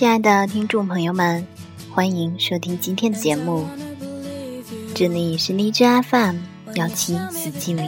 [0.00, 1.46] 亲爱的听众朋友们，
[1.92, 3.66] 欢迎收听今天的节目。
[4.94, 6.36] 这里是荔枝 FM
[6.74, 7.84] 幺七四七零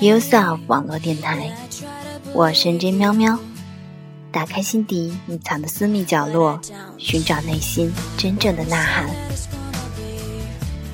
[0.00, 1.50] u s e l f 网络电台，
[2.34, 3.38] 我是 J 喵喵。
[4.30, 6.60] 打开心底隐藏的私密角落，
[6.98, 9.08] 寻找内心真正的呐喊。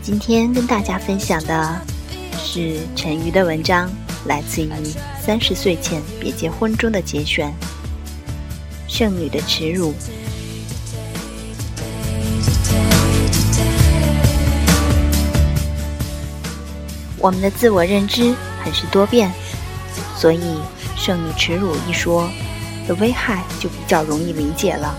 [0.03, 1.83] 今天跟大家分享的
[2.39, 3.91] 是陈瑜的文章，
[4.27, 4.69] 来自于
[5.21, 7.53] 《三十岁前别结婚》中的节选。
[8.95, 9.95] 剩女的耻辱。
[17.17, 19.33] 我们的自我认知很是多变，
[20.19, 20.59] 所以
[20.95, 22.29] “剩女耻辱”一说
[22.87, 24.95] 的危害就比较容易理解了。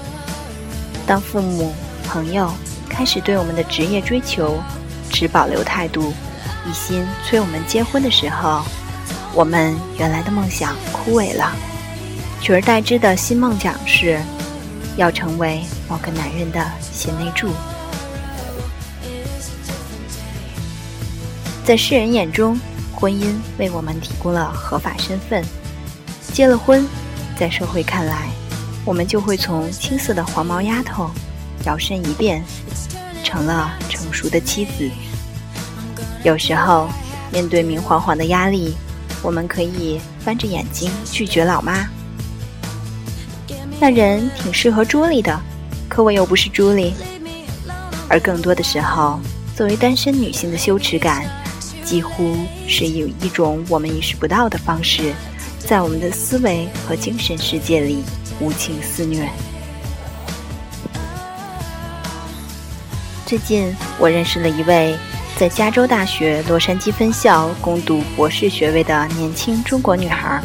[1.05, 1.71] 当父母、
[2.03, 2.51] 朋友
[2.89, 4.59] 开始对我们的职业追求
[5.11, 6.11] 持保留态度，
[6.67, 8.63] 一心催我们结婚的时候，
[9.35, 11.55] 我们原来的梦想枯萎了。
[12.43, 14.19] 取而代之的新梦想是，
[14.97, 17.49] 要成为某个男人的贤内助。
[21.63, 22.59] 在世人眼中，
[22.93, 25.41] 婚姻为我们提供了合法身份。
[26.33, 26.85] 结了婚，
[27.39, 28.27] 在社会看来，
[28.83, 31.09] 我们就会从青涩的黄毛丫头，
[31.63, 32.43] 摇身一变，
[33.23, 34.91] 成了成熟的妻子。
[36.25, 36.89] 有时候，
[37.31, 38.75] 面对明晃晃的压力，
[39.21, 41.87] 我们可以翻着眼睛拒绝老妈。
[43.79, 45.37] 那人挺适合朱莉的，
[45.89, 46.93] 可我又不是朱莉。
[48.09, 49.19] 而更多的时候，
[49.55, 51.25] 作为单身女性的羞耻感，
[51.83, 55.13] 几乎是以一种我们意识不到的方式，
[55.59, 58.03] 在我们的思维和精神世界里
[58.39, 59.29] 无情肆虐。
[63.25, 64.95] 最近，我认识了一位
[65.37, 70.41] 在加州大学洛杉矶分校攻读博士学位的年轻中国女孩。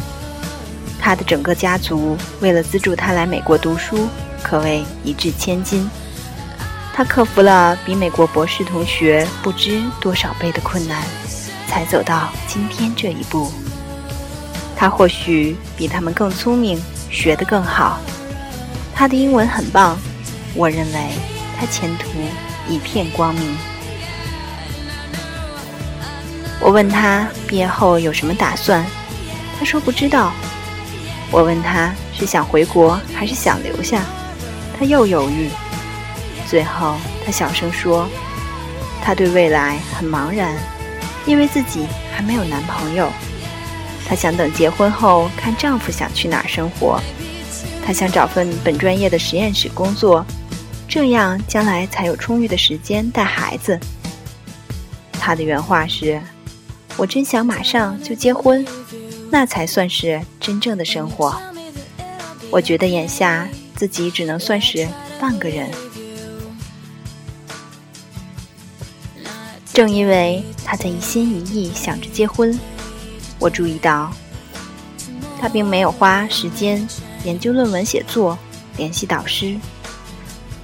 [1.09, 4.07] 他的整个家族为了资助他来美国读书，
[4.43, 5.89] 可谓一掷千金。
[6.93, 11.01] 他克服了比美国博士同学不知多少倍的困难，
[11.67, 13.51] 才走到今天这一步。
[14.75, 17.97] 他或许比他们更聪明，学得更好。
[18.93, 19.97] 他的英文很棒，
[20.53, 21.09] 我认为
[21.59, 22.07] 他前途
[22.67, 23.57] 一片光明。
[26.59, 28.85] 我问他毕业后有什么打算，
[29.57, 30.31] 他说不知道。
[31.31, 34.03] 我问他是想回国还是想留下，
[34.77, 35.49] 他又犹豫。
[36.47, 38.07] 最后，他小声说
[39.03, 40.57] ：“他对未来很茫然，
[41.27, 43.07] 因为自己还没有男朋友。
[44.07, 46.99] 他想等结婚后看丈夫想去哪儿生活。
[47.85, 50.25] 他想找份本专业的实验室工作，
[50.87, 53.79] 这样将来才有充裕的时间带孩子。”
[55.21, 56.19] 他的原话是
[56.97, 58.65] ：“我真想马上就结婚。”
[59.31, 61.39] 那才算是真正的生活。
[62.51, 64.87] 我觉得眼下自己只能算是
[65.19, 65.69] 半个人。
[69.71, 72.57] 正因为他在一心一意想着结婚，
[73.37, 74.11] 我注意到
[75.39, 76.85] 他并没有花时间
[77.23, 78.37] 研究论文写作、
[78.77, 79.55] 联系导师，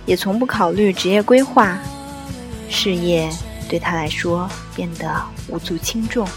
[0.05, 1.79] 也从不考虑职业规划，
[2.69, 3.29] 事业
[3.69, 6.27] 对他来说变得无足轻重。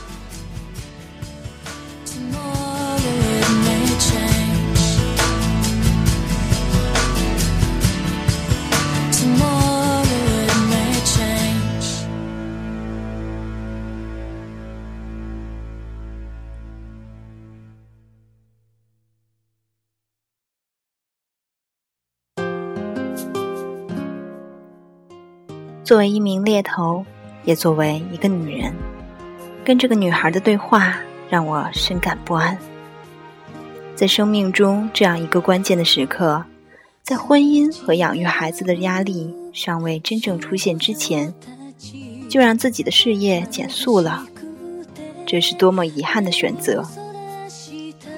[25.89, 27.03] 作为一名猎头，
[27.45, 28.75] 也作为一个女人，
[29.65, 30.99] 跟这个女孩的对话
[31.31, 32.59] 让我深感不安。
[33.95, 36.45] 在生命中这样一个关键的时刻，
[37.03, 41.33] 在婚姻和养育孩子的压力尚未真正出现之前，
[42.29, 44.27] 就让自己的事业减速了，
[45.25, 46.87] 这是多么遗憾的选择。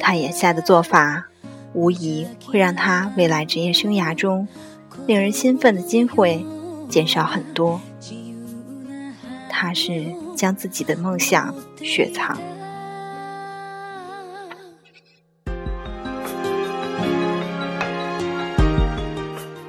[0.00, 1.28] 他眼下的做法，
[1.72, 4.48] 无疑会让他未来职业生涯中
[5.06, 6.44] 令人兴奋的机会。
[6.90, 7.80] 减少很多，
[9.48, 12.36] 他是将自己的梦想雪藏。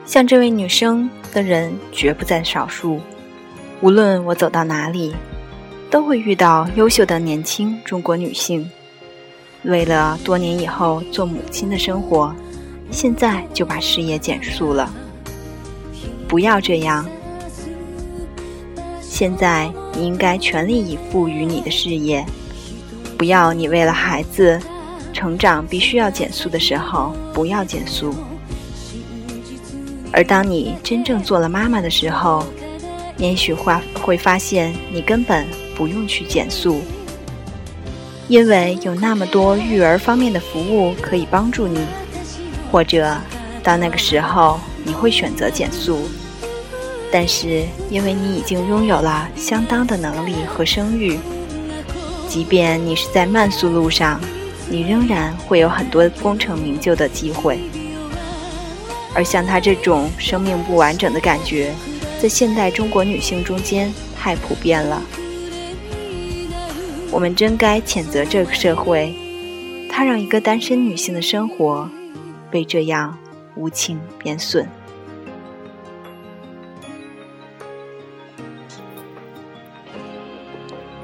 [0.05, 2.99] 像这位女生的人绝不在少数。
[3.79, 5.15] 无论我走到哪里，
[5.89, 8.69] 都会遇到优秀的年轻中国女性，
[9.63, 12.35] 为了多年以后做母亲的生活，
[12.91, 14.93] 现在就把事业减速了。
[16.31, 17.05] 不要这样。
[19.01, 22.25] 现在你应该全力以赴于你的事业，
[23.17, 24.57] 不要你为了孩子
[25.11, 28.15] 成长必须要减速的时候不要减速。
[30.13, 32.45] 而当你真正做了妈妈的时候，
[33.17, 35.45] 也许会会发现你根本
[35.75, 36.79] 不用去减速，
[38.29, 41.81] 因为有那么多育儿方面的服务可以帮助你。
[42.71, 43.17] 或者
[43.61, 46.07] 到那个时候你会选择减速，
[47.11, 51.19] 但是因为你已经拥有了相当的能力和声誉，
[52.29, 54.19] 即便你是在慢速路上，
[54.69, 57.59] 你仍然会有很多功成名就的机会。
[59.13, 61.73] 而像她这种生命不完整的感觉，
[62.21, 65.01] 在现代中国女性中间太普遍了。
[67.11, 69.13] 我们真该谴责这个社会，
[69.89, 71.89] 它让一个单身女性的生活
[72.49, 73.17] 被这样
[73.55, 74.65] 无情贬损。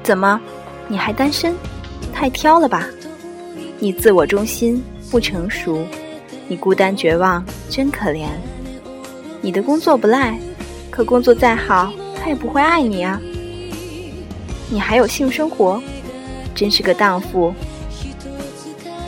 [0.08, 0.40] 怎么，
[0.88, 1.54] 你还单身？
[2.14, 2.88] 太挑了吧！
[3.78, 5.84] 你自我中心，不成熟。
[6.46, 8.26] 你孤单绝望，真可怜。
[9.42, 10.38] 你的工作不赖，
[10.90, 13.20] 可工作再好，他也不会爱你啊。
[14.70, 15.78] 你还有性生活，
[16.54, 17.52] 真是个荡妇。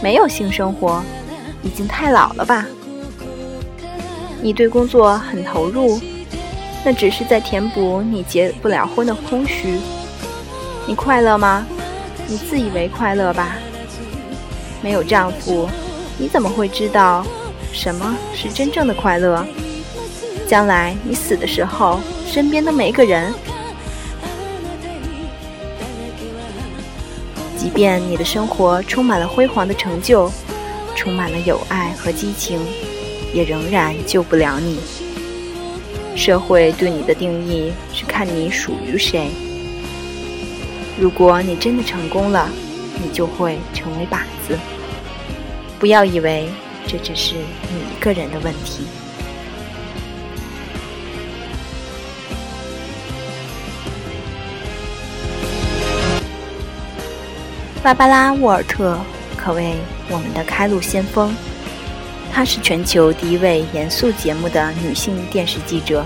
[0.03, 1.03] 没有性生活，
[1.63, 2.67] 已经太老了吧？
[4.43, 5.99] 你对工作很投入，
[6.85, 9.79] 那只是在填补你结不了婚的空虚。
[10.91, 11.65] 你快乐吗？
[12.27, 13.55] 你自以为快乐吧？
[14.83, 15.69] 没有丈夫。
[16.19, 17.25] 你怎么会知道
[17.73, 19.47] 什么是真正的快乐？
[20.49, 23.33] 将来你死的时候，身边都没个人。
[27.57, 30.29] 即便你的生活充满了辉煌的成就，
[30.97, 32.59] 充满了友爱和激情，
[33.33, 34.81] 也仍然救不了你。
[36.17, 39.31] 社会对你的定义是看你属于谁。
[41.01, 42.47] 如果你真的成功了，
[43.03, 44.59] 你就会成为靶子。
[45.79, 46.47] 不要以为
[46.87, 48.85] 这只是你一个人的问题。
[57.83, 58.99] 芭芭拉·沃尔特
[59.39, 59.77] 可谓
[60.11, 61.35] 我们的开路先锋，
[62.31, 66.05] 她是全球第一位严肃节目的女性电视记者。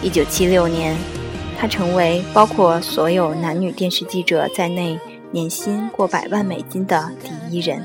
[0.00, 0.96] 一九七六年，
[1.58, 4.98] 他成为包括所有男女电视记者在内
[5.30, 7.82] 年薪过百万美金的第一人。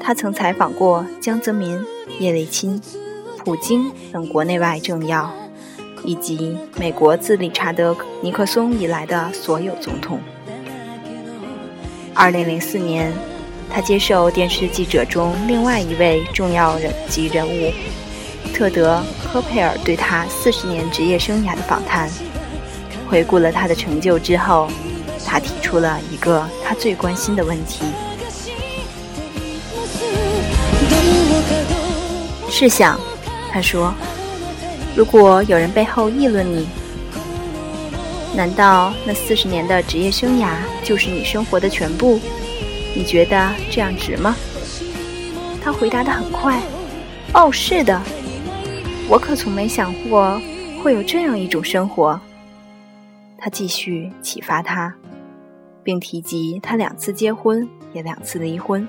[0.00, 1.78] 他曾采访过江泽民、
[2.18, 2.80] 叶利钦、
[3.38, 5.30] 普京等国内外政要，
[6.04, 7.92] 以及美国自理查德·
[8.22, 10.18] 尼克松以来的所有总统。
[12.14, 13.12] 二零零四年，
[13.68, 17.72] 他接受电视记者中另外一位重要人及人物
[18.54, 22.08] 特德·科佩尔对他四十年职业生涯的访谈。
[23.08, 24.68] 回顾了他的成就之后，
[25.24, 27.84] 他提出了一个他最关心的问题。
[32.50, 32.98] 试想，
[33.52, 33.92] 他说
[34.96, 36.66] ：“如果有人背后议论你，
[38.34, 40.50] 难道那四十年的职业生涯
[40.82, 42.18] 就是你生活的全部？
[42.94, 44.34] 你觉得这样值吗？”
[45.62, 46.60] 他回答的很快
[47.34, 48.00] ：“哦，是的，
[49.08, 50.40] 我可从没想过
[50.82, 52.18] 会有这样一种生活。”
[53.38, 54.94] 他继续启发他，
[55.82, 58.88] 并提及他两次结婚，也两次离婚，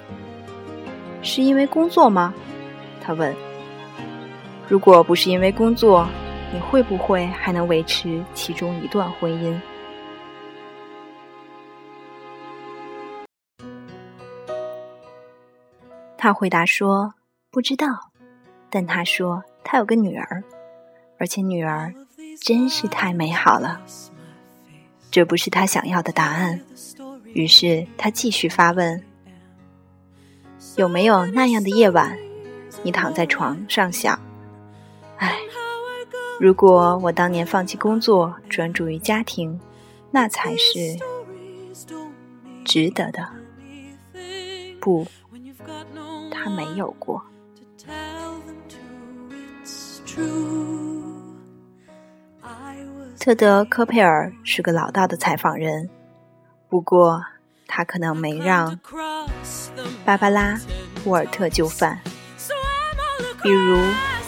[1.21, 2.33] 是因为工作吗？
[3.01, 3.35] 他问。
[4.67, 6.07] 如果不是因为工作，
[6.53, 9.57] 你会不会还能维持其中一段婚姻？
[16.17, 17.13] 他回答说
[17.51, 17.87] ：“不知道。”
[18.69, 20.43] 但他说他有个女儿，
[21.17, 21.93] 而且女儿
[22.41, 23.81] 真是太美好了。
[25.09, 26.59] 这不是他想要的答案。
[27.33, 29.03] 于是他继续发问
[30.75, 32.17] ：“有没有那样的夜晚，
[32.83, 34.19] 你躺在床上想？”
[35.17, 35.37] 唉，
[36.39, 39.59] 如果我当年放弃工作，专注于家庭，
[40.11, 40.97] 那才是
[42.63, 43.27] 值得的。
[44.79, 45.05] 不，
[46.31, 47.21] 他没有过。
[53.27, 55.89] 特德·科佩尔是个老道的采访人，
[56.69, 57.21] 不过
[57.67, 58.79] 他可能没让
[60.05, 60.55] 芭芭拉·
[61.03, 61.99] 沃尔特就范，
[63.43, 63.77] 比如。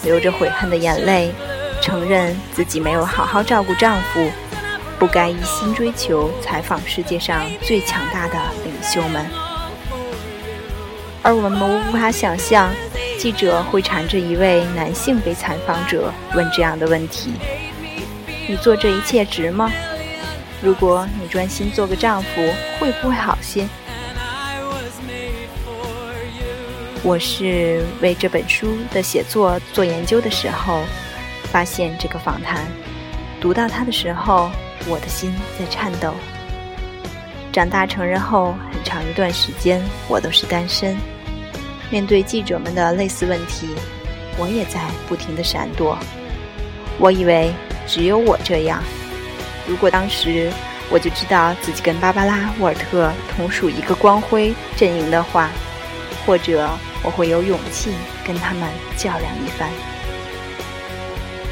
[0.03, 1.34] 流着悔恨的眼泪，
[1.82, 4.29] 承认自己没有好好照顾丈夫，
[4.98, 8.34] 不该一心追求采访世界上最强大的
[8.65, 9.25] 领袖们。
[11.22, 12.70] 而我们无法想象，
[13.18, 17.34] 记者会缠着一位男性被采访者问这样的问题
[18.50, 19.72] ：“你做这一切值吗？
[20.60, 22.27] 如果你专心做个丈夫，
[22.79, 23.68] 会不会好些？”
[27.03, 30.82] 我是为这本书的写作做研究的时候，
[31.51, 32.65] 发现这个访谈，
[33.39, 34.50] 读到它的时候，
[34.88, 36.15] 我的心在颤抖。
[37.51, 40.98] 长大成人后，很长一段时间我都是单身。
[41.91, 43.68] 面对记者们的类似问题，
[44.39, 45.96] 我也在不停的闪躲。
[46.98, 47.53] 我以为
[47.89, 48.81] 只有我这样。
[49.67, 50.51] 如果当时
[50.91, 55.50] 我就知道自己跟芭芭拉·沃尔特同属一个光辉阵营的话，
[56.25, 56.69] 或者
[57.03, 57.91] 我会有勇气
[58.25, 59.69] 跟他们较量一番。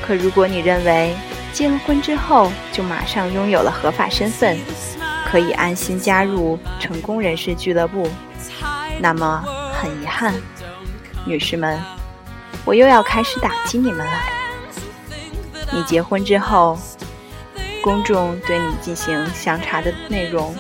[0.06, 1.16] 可如果你认为
[1.52, 4.58] 结了婚之后就马上拥有了合法身份，
[5.26, 8.08] 可以安心加入成功人士俱乐部，
[9.00, 10.34] 那么很遗憾，
[11.26, 11.80] 女士们，
[12.64, 14.37] 我又要开始打击你们了。
[15.78, 16.76] 你结婚之后，
[17.84, 20.56] 公众对你进行详查的内容，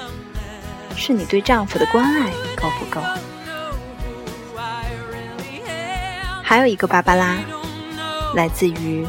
[0.95, 3.01] 是你对丈夫的关爱够不够？
[6.43, 7.36] 还有一个芭芭拉，
[8.36, 9.07] 来自于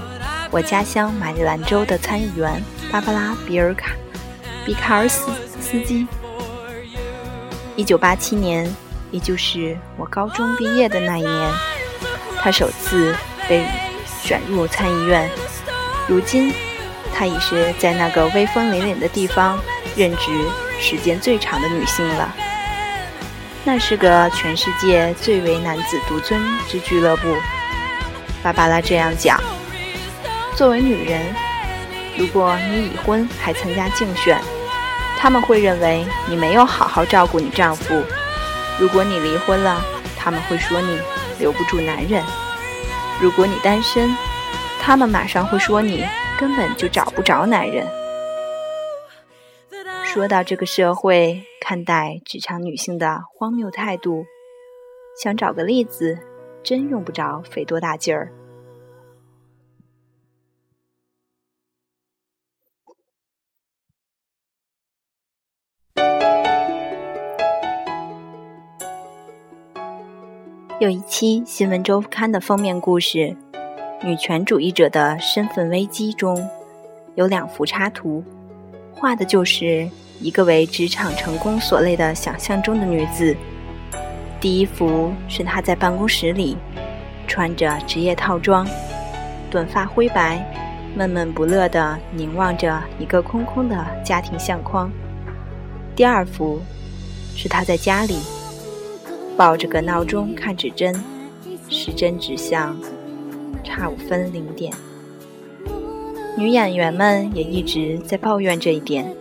[0.50, 3.92] 我家乡马里兰州的参议员芭芭拉·比尔卡。
[4.64, 6.06] 比卡尔斯斯基，
[7.76, 8.74] 一九八七年，
[9.10, 11.52] 也就是我高中毕业的那一年，
[12.40, 13.14] 他首次
[13.46, 13.66] 被
[14.22, 15.30] 选入参议院。
[16.08, 16.52] 如今，
[17.14, 19.58] 她已是在那个威风凛凛的地方
[19.94, 20.32] 任职
[20.80, 22.34] 时间最长的女性了。
[23.64, 27.36] 那是个全世界最为男子独尊之俱乐部。
[28.42, 29.38] 芭芭拉这样讲：
[30.56, 31.20] 作为女人，
[32.16, 34.40] 如果你已婚还参加竞选，
[35.18, 38.02] 他们会认为你没有好好照顾你丈夫。
[38.78, 39.84] 如果你离婚了，
[40.16, 40.98] 他们会说你
[41.38, 42.22] 留不住男人；
[43.20, 44.16] 如果你单身，
[44.80, 46.04] 他们马上会说你
[46.40, 47.86] 根本就找不着男人。
[50.04, 54.24] 说到这个社会看待职场女性的荒谬态度，
[55.22, 56.18] 想找个例子，
[56.62, 58.32] 真用不着费多大劲儿。
[70.80, 73.18] 有一期《新闻周刊》的封面故事
[74.00, 76.48] 《女权主义者的身份危机》中，
[77.16, 78.22] 有两幅插图，
[78.94, 79.88] 画的就是
[80.20, 83.36] 一个为职场成功所累的想象中的女子。
[84.40, 86.56] 第一幅是她在办公室里，
[87.26, 88.64] 穿着职业套装，
[89.50, 90.40] 短发灰白，
[90.94, 94.88] 闷闷不乐地凝望着一个空空的家庭相框。
[95.96, 96.60] 第二幅
[97.34, 98.20] 是她在家里。
[99.36, 100.92] 抱着个闹钟看指针，
[101.68, 102.76] 时针指向
[103.68, 104.72] 差五分零点。
[106.38, 109.14] 女演员们也一直在抱怨这一点。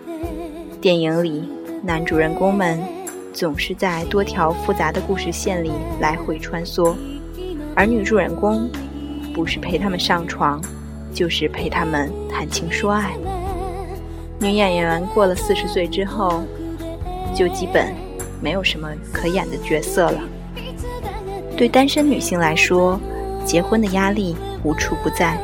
[0.80, 1.44] 电影里，
[1.84, 2.80] 男主人公们
[3.34, 6.96] 总是在多条复杂的故事线里来回穿梭，
[7.75, 8.70] 而女主人公
[9.34, 10.62] 不是陪他们上床，
[11.13, 13.13] 就是陪他们谈情说爱。
[14.39, 16.42] 女演员过了四十岁之后，
[17.36, 17.94] 就基本。
[18.39, 20.22] 没有什么可演的角色了。
[21.58, 23.00] 对单身女性来说，
[23.48, 25.38] 结婚的压力无处不在，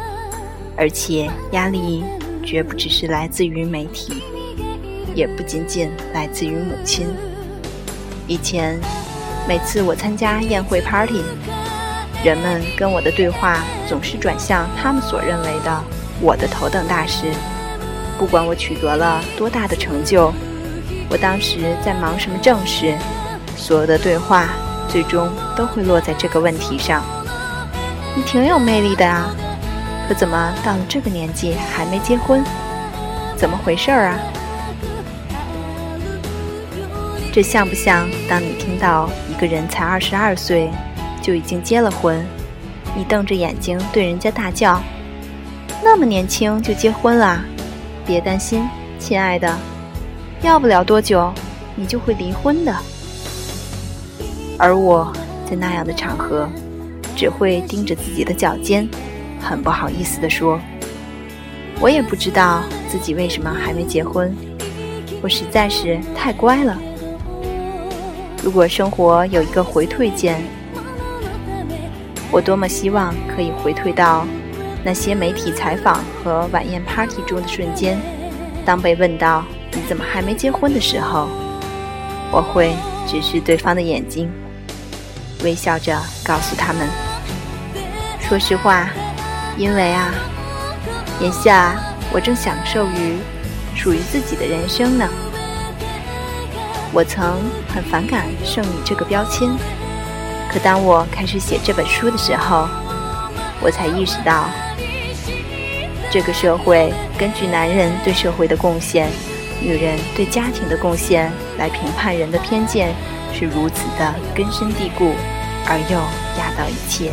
[0.75, 2.03] 而且压力
[2.45, 4.21] 绝不只是来自于媒体，
[5.15, 7.07] 也不仅仅来自于母亲。
[8.27, 8.77] 以前，
[9.47, 11.23] 每次我参加宴会 party，
[12.25, 15.83] 人们跟我的对话总是转向他们所认为的
[16.19, 17.31] 我的头等大事，
[18.19, 20.33] 不管我取得了多大的成就。
[21.09, 22.97] 我当时在忙什么正事？
[23.55, 24.49] 所有的对话
[24.89, 27.01] 最终都会落在这个问题上。
[28.15, 29.33] 你挺有魅力的啊，
[30.07, 32.43] 可怎么到了这个年纪还没结婚？
[33.35, 34.19] 怎么回事儿啊？
[37.33, 40.69] 这像不像当你听到一个人才二十二岁
[41.21, 42.23] 就已经结了婚，
[42.95, 44.79] 你瞪着眼睛对人家大叫
[45.83, 47.43] ：“那么年轻就结婚了？
[48.05, 48.63] 别担心，
[48.99, 49.57] 亲爱的。”
[50.43, 51.33] 要不了多久，
[51.75, 52.75] 你就会离婚的。
[54.59, 55.11] 而我
[55.49, 56.47] 在那样的场合，
[57.15, 58.87] 只会盯着自己的脚尖，
[59.39, 60.59] 很不好意思地说
[61.79, 64.35] ：“我也不知道自己为什么还没结婚，
[65.21, 66.77] 我实在是太乖了。
[68.43, 70.41] 如果生活有一个回退键，
[72.31, 74.25] 我多么希望可以回退到
[74.83, 77.97] 那些媒体采访和晚宴 party 中的瞬间，
[78.65, 79.43] 当被问到。”
[79.75, 81.27] 你怎么还没结婚的时候，
[82.31, 82.75] 我会
[83.07, 84.29] 直视对方的眼睛，
[85.43, 86.87] 微笑着告诉他们
[88.33, 88.89] ：“说实话，
[89.57, 90.09] 因为啊，
[91.21, 91.75] 眼下
[92.11, 93.19] 我正享受于
[93.75, 95.07] 属于自己的人生呢。”
[96.91, 97.39] 我曾
[97.71, 99.47] 很反感“剩女”这个标签，
[100.51, 102.67] 可当我开始写这本书的时候，
[103.61, 104.49] 我才意识到，
[106.09, 109.11] 这个社会根据男人对社会的贡献、
[109.61, 112.95] 女人对家庭的贡献来评判人的偏见
[113.31, 115.13] 是如此的根深蒂固，
[115.67, 115.99] 而又
[116.39, 117.11] 压倒一切。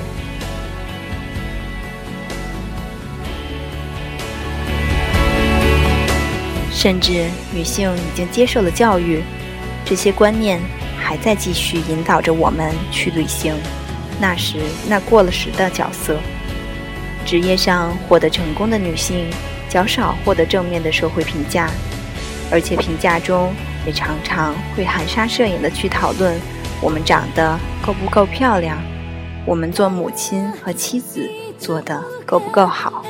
[6.80, 9.22] 甚至女性已经接受了教育，
[9.84, 10.58] 这些观念
[10.99, 13.54] 还在继续引导着我们去履行
[14.18, 14.56] 那时
[14.88, 16.16] 那过了时的角色。
[17.26, 19.28] 职业上获得成功的女性
[19.68, 21.68] 较少获得正面的社会评价，
[22.50, 23.52] 而且评价中
[23.84, 26.40] 也常常会含沙射影的去讨论
[26.80, 28.78] 我们长得够不够漂亮，
[29.44, 33.04] 我们做母亲和妻子做的够不够好。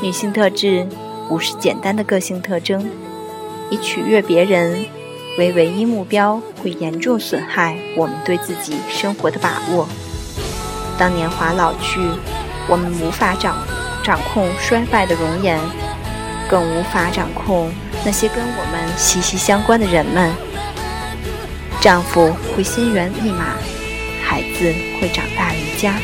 [0.00, 0.88] 女性特质。
[1.32, 2.90] 不是简单的个性特征，
[3.70, 4.84] 以取悦别人
[5.38, 9.88] 为唯一目标，会严重损害我们对自己生活的把握。
[10.98, 12.02] 当年华老去，
[12.68, 13.56] 我们无法掌
[14.04, 15.58] 掌控衰败的容颜，
[16.50, 17.72] 更无法掌控
[18.04, 20.30] 那些跟我们息息相关的人们。
[21.80, 23.56] 丈夫会心猿意马，
[24.22, 24.70] 孩子
[25.00, 25.94] 会长大离家。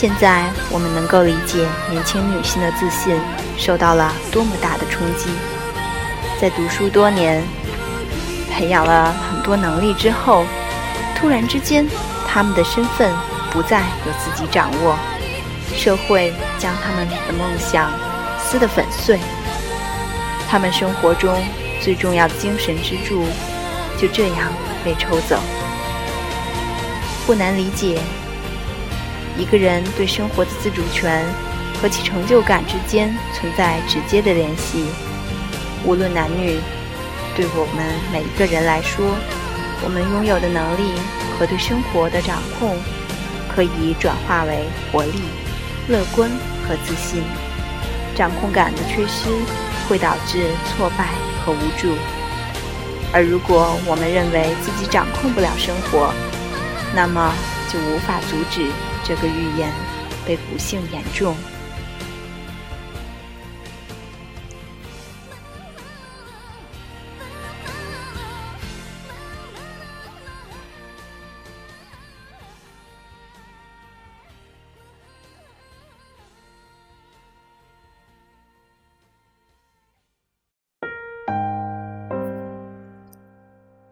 [0.00, 3.14] 现在我们能够理解年轻女性的自信
[3.58, 5.28] 受到了多么大的冲击。
[6.40, 7.44] 在读书多年、
[8.50, 10.46] 培养了很多能力之后，
[11.14, 11.86] 突然之间，
[12.26, 13.14] 她们的身份
[13.50, 14.96] 不再由自己掌握，
[15.76, 17.90] 社会将她们的梦想
[18.42, 19.20] 撕得粉碎，
[20.48, 21.36] 她们生活中
[21.82, 23.26] 最重要的精神支柱
[23.98, 24.50] 就这样
[24.82, 25.38] 被抽走。
[27.26, 28.00] 不难理解。
[29.40, 31.24] 一个人对生活的自主权
[31.80, 34.84] 和其成就感之间存在直接的联系。
[35.82, 36.60] 无论男女，
[37.34, 37.82] 对我们
[38.12, 39.16] 每一个人来说，
[39.82, 40.92] 我们拥有的能力
[41.38, 42.76] 和对生活的掌控，
[43.48, 45.22] 可以转化为活力、
[45.88, 46.28] 乐观
[46.68, 47.22] 和自信。
[48.14, 49.30] 掌控感的缺失
[49.88, 51.06] 会导致挫败
[51.42, 51.94] 和无助。
[53.10, 56.12] 而如果我们认为自己掌控不了生活，
[56.94, 57.32] 那么
[57.72, 58.70] 就无法阻止。
[59.04, 59.72] 这个预言
[60.26, 61.34] 被不幸言中。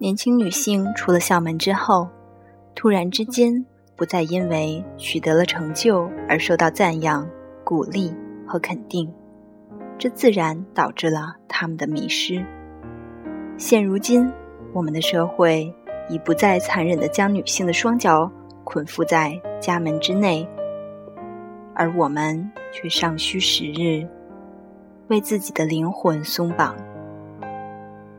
[0.00, 2.08] 年轻女性出了校门之后，
[2.74, 3.66] 突然之间。
[3.98, 7.28] 不再因为取得了成就而受到赞扬、
[7.64, 8.14] 鼓励
[8.46, 9.12] 和肯定，
[9.98, 12.40] 这自然导致了他们的迷失。
[13.56, 14.32] 现如今，
[14.72, 15.74] 我们的社会
[16.08, 18.30] 已不再残忍地将女性的双脚
[18.62, 20.48] 捆缚在家门之内，
[21.74, 24.06] 而我们却尚需时日，
[25.08, 26.76] 为自己的灵魂松绑，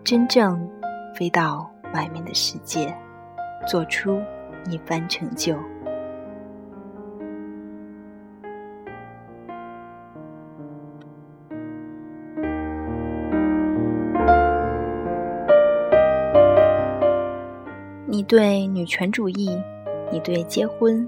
[0.04, 0.70] 真正
[1.16, 2.94] 飞到外面的世界，
[3.66, 4.22] 做出。
[4.68, 5.58] 一番成就。
[18.06, 19.62] 你对女权主义，
[20.12, 21.08] 你对结婚，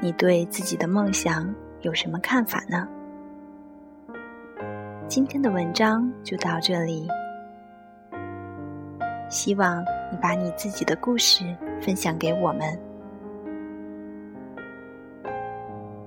[0.00, 2.86] 你对自己的梦想有什么看法呢？
[5.08, 7.08] 今天的文章就到这里，
[9.30, 11.44] 希望你把你自己的故事。
[11.80, 12.78] 分享给我们，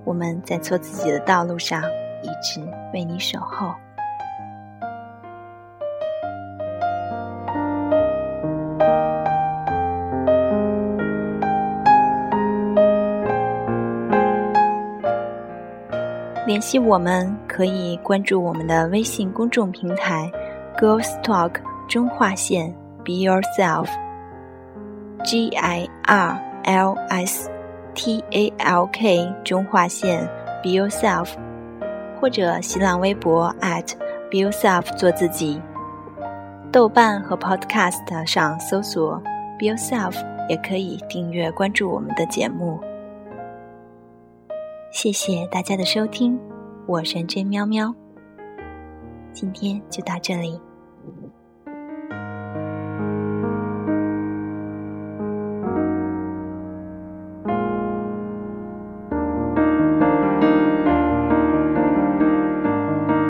[0.04, 1.82] 我们在做自己的道路上
[2.22, 2.60] 一直
[2.92, 3.72] 为你守候。
[16.44, 20.30] 联系我们可以关注我们的微信公众平台
[20.76, 21.52] “Girls Talk”
[21.88, 22.70] 中划线
[23.04, 24.01] “Be Yourself”。
[25.24, 27.48] G I R L S
[27.94, 30.26] T A L K 中划线
[30.62, 31.28] Be Yourself，
[32.20, 33.94] 或者新浪微博 at
[34.30, 35.60] Be Yourself 做自己。
[36.72, 39.22] 豆瓣和 Podcast 上搜索
[39.58, 40.14] Be Yourself，
[40.48, 42.80] 也可以订阅关注我们的节目。
[44.90, 46.38] 谢谢大家的收听，
[46.86, 47.94] 我是 J 喵喵，
[49.32, 50.60] 今天就到这里。